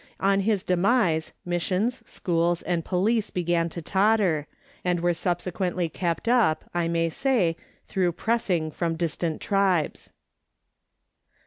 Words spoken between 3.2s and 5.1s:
began to totter, and